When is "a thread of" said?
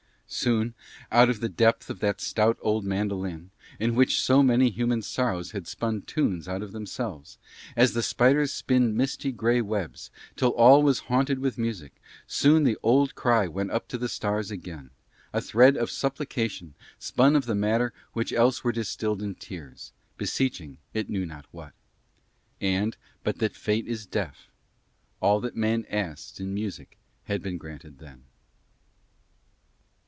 15.33-15.91